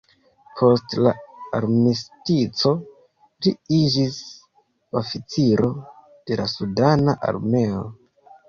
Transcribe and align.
Post 0.59 0.95
la 1.07 1.11
armistico 1.57 2.71
li 3.47 3.53
iĝis 3.81 4.19
oficiro 5.03 5.71
de 6.31 6.43
la 6.43 6.51
sudana 6.57 7.19
armeo. 7.31 7.89